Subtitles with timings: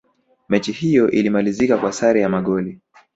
[0.49, 2.79] mechi hiyo ilimalizika kwa sare ya magoli